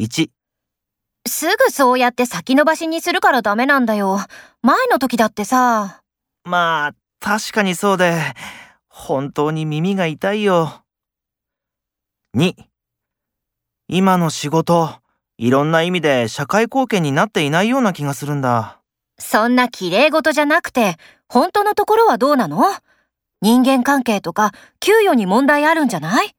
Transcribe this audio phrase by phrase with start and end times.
[0.00, 0.28] 1、
[1.28, 4.18] すぐそうやって先延ばしにするからダメなんだよ。
[4.60, 6.02] 前の時だってさ。
[6.44, 8.20] まあ、確かにそうで、
[8.88, 10.82] 本当に耳が痛いよ。
[12.36, 12.54] 2、
[13.86, 14.90] 今の仕事、
[15.38, 18.80] いろんな意味で社会貢献になっていないような気がするんだ。
[19.20, 20.96] そんな綺麗事じゃなくて、
[21.28, 22.64] 本当のところはどうなの？
[23.40, 24.50] 人間関係とか
[24.80, 26.34] 給与に問題あるんじゃない？